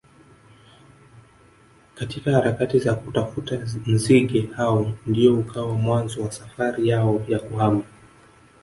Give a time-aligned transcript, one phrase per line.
[1.95, 3.55] katika harakati za kutafuta
[3.87, 7.83] nzige hao ndio ukawa mwanzo wa safari yao ya kuhama